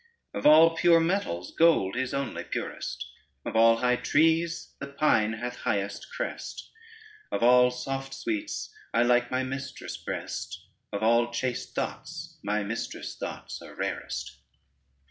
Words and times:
Of 0.33 0.47
all 0.47 0.75
pure 0.75 0.99
metals 0.99 1.51
gold 1.55 1.95
is 1.95 2.11
only 2.11 2.43
purest, 2.43 3.05
Of 3.45 3.55
all 3.55 3.77
high 3.77 3.97
trees 3.97 4.73
the 4.79 4.87
pine 4.87 5.33
hath 5.33 5.57
highest 5.57 6.11
crest, 6.11 6.71
Of 7.31 7.43
all 7.43 7.69
soft 7.69 8.15
sweets 8.15 8.73
I 8.95 9.03
like 9.03 9.29
my 9.29 9.43
mistress' 9.43 9.97
breast, 9.97 10.65
Of 10.91 11.03
all 11.03 11.31
chaste 11.31 11.75
thoughts 11.75 12.39
my 12.41 12.63
mistress' 12.63 13.15
thoughts 13.15 13.61
are 13.61 13.75
rarest. 13.75 14.37